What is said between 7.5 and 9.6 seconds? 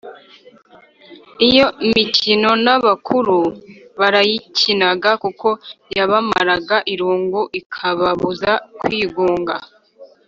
ikababuza kwigunga.